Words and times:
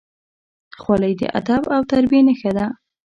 خولۍ 0.81 1.13
د 1.21 1.23
ادب 1.39 1.63
او 1.75 1.81
تربیې 1.91 2.21
نښه 2.27 2.51
ده. 2.57 2.65